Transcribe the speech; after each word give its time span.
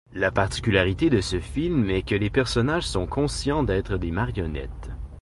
La 0.15 0.31
particularité 0.31 1.11
de 1.11 1.21
ce 1.21 1.39
film 1.39 1.87
est 1.91 2.01
que 2.01 2.15
les 2.15 2.31
personnages 2.31 2.87
sont 2.87 3.05
conscients 3.05 3.61
d'être 3.61 3.97
des 3.97 4.09
marionnettes. 4.09 4.89